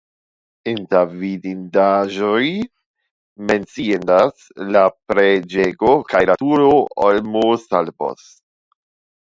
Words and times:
Inter 0.69 1.09
vidindaĵoj 1.17 2.47
menciindas 3.51 4.49
la 4.77 4.83
preĝejo 5.13 5.95
kaj 6.11 6.25
la 6.31 6.41
turo 6.45 6.73
de 6.79 6.83
Olmosalbos. 7.11 8.29